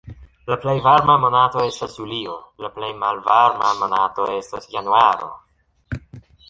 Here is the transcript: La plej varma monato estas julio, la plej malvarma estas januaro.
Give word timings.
La 0.51 0.55
plej 0.61 0.73
varma 0.85 1.17
monato 1.25 1.65
estas 1.73 1.93
julio, 2.01 2.39
la 2.65 2.73
plej 2.79 2.91
malvarma 3.05 4.01
estas 4.41 4.69
januaro. 4.79 5.33